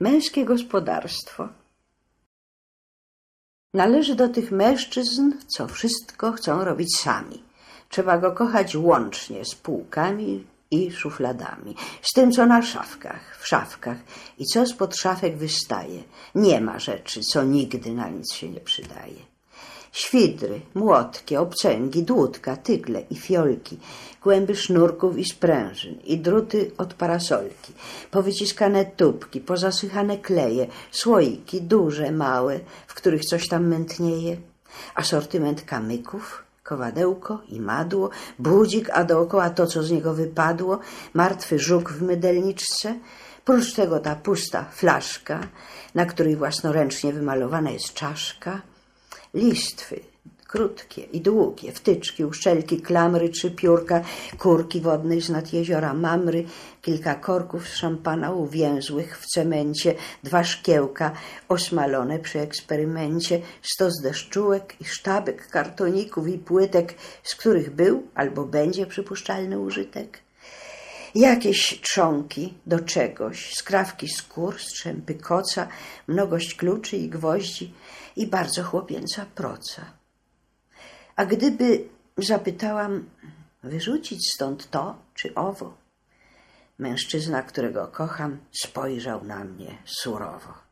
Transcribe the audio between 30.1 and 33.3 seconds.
kleje, słoiki, duże, małe, w których